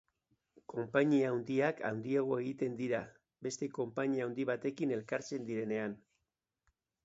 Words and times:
Konpainia 0.71 1.27
handiak 1.33 1.83
handiago 1.89 2.39
egiten 2.45 2.79
dira 2.81 3.03
beste 3.49 3.69
konpainia 3.81 4.27
handi 4.29 4.49
batekin 4.55 4.99
elkartzen 5.01 5.49
direnean. 5.53 5.99